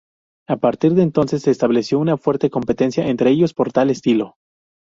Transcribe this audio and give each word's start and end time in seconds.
A 0.47 0.57
partir 0.57 0.95
de 0.95 1.03
entonces 1.03 1.43
se 1.43 1.51
estableció 1.51 1.99
una 1.99 2.17
fuerte 2.17 2.49
competencia 2.49 3.05
entre 3.07 3.29
ellos 3.29 3.53
por 3.53 3.71
tal 3.71 3.91
estilo. 3.91 4.35